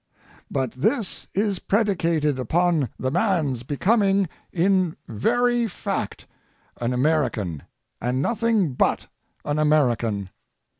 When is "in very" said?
4.51-5.67